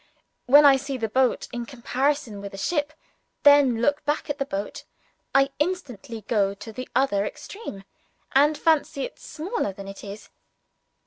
[0.47, 2.95] When I see the boat in comparison with a ship, and
[3.43, 4.83] then look back at the boat,
[5.35, 7.83] I instantly go to the other extreme,
[8.31, 10.29] and fancy it smaller than it is.